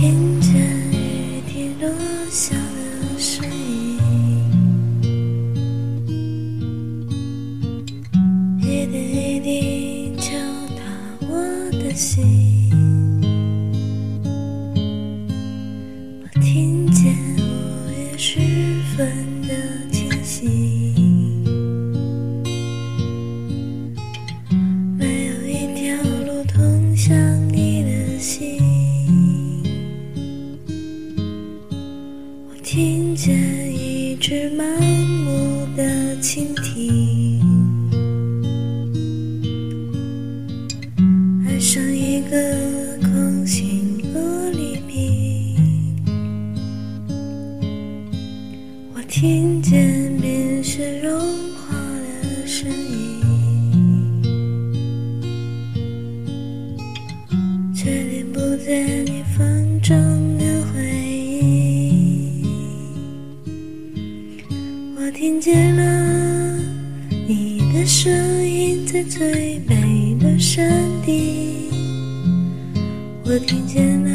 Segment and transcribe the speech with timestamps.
[0.00, 1.92] 听着雨滴落
[2.30, 3.98] 下的声音。
[8.58, 10.32] 一点一滴敲
[10.74, 11.36] 打我
[11.72, 12.59] 的心。
[32.72, 33.36] 听见
[33.76, 35.82] 一只满目的
[36.22, 37.40] 蜻蜓，
[41.44, 42.38] 爱上一个
[43.00, 44.20] 空心玻
[44.52, 45.56] 璃瓶。
[48.94, 51.18] 我听见冰雪融
[51.56, 51.74] 化
[52.22, 53.20] 的声音。
[57.74, 60.39] 确定不见你风筝。
[65.02, 66.58] 我听见了
[67.26, 68.12] 你的声
[68.46, 70.70] 音，在最美的山
[71.02, 71.70] 顶。
[73.24, 74.10] 我听见了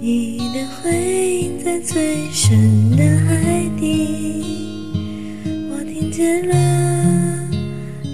[0.00, 5.44] 你的回音，在最深的海底。
[5.70, 7.48] 我听见了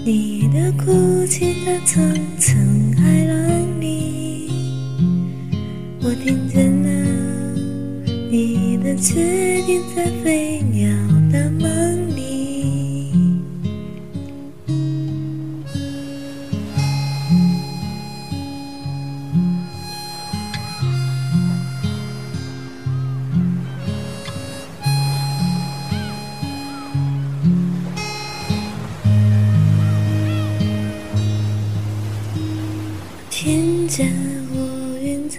[0.05, 4.49] 你的哭泣，在层层海浪里。
[6.01, 6.89] 我听见了
[8.29, 10.89] 你的决定，在飞鸟
[11.31, 12.27] 的梦里。
[33.29, 34.11] 听见
[34.51, 35.37] 乌云在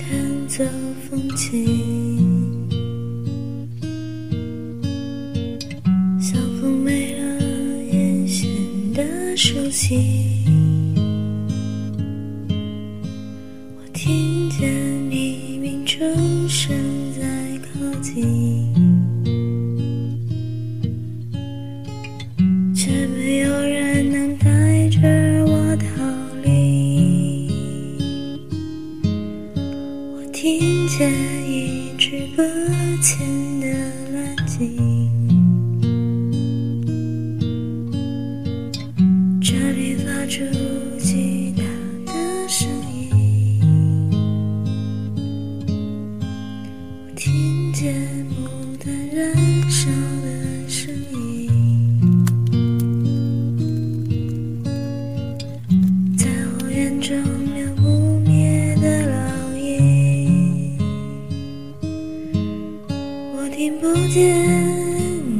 [0.00, 0.64] 弹奏
[1.08, 2.45] 风琴，
[9.36, 10.42] 熟悉。
[13.76, 16.74] 我听见黎明钟声
[17.12, 17.26] 在
[17.60, 18.72] 靠近，
[22.74, 25.00] 却没有人能带着
[25.44, 25.86] 我逃
[26.42, 27.50] 离。
[30.14, 31.12] 我听见
[31.46, 32.42] 一直不
[33.02, 33.18] 见
[33.60, 33.66] 的
[34.14, 35.25] 蓝鲸，
[64.16, 64.34] 见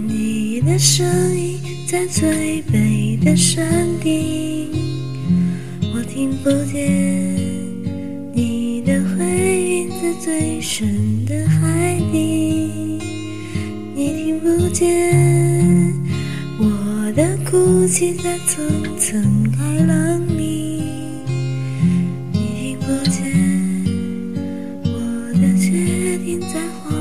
[0.07, 3.67] 你的声音在最北的山
[4.03, 4.69] 顶，
[5.95, 7.35] 我听不见
[8.35, 9.25] 你的回
[9.65, 12.69] 音在最深的海底，
[13.95, 15.95] 你听不见
[16.59, 18.63] 我的哭泣在层
[18.99, 20.83] 层海浪里，
[22.31, 23.25] 你听不见
[24.85, 26.96] 我的决定在荒。